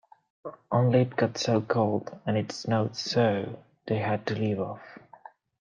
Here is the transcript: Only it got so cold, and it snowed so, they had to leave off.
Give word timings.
Only 0.71 1.01
it 1.01 1.15
got 1.15 1.37
so 1.37 1.61
cold, 1.61 2.17
and 2.25 2.35
it 2.35 2.51
snowed 2.51 2.95
so, 2.97 3.59
they 3.85 3.99
had 3.99 4.25
to 4.25 4.33
leave 4.35 4.59
off. 4.59 4.81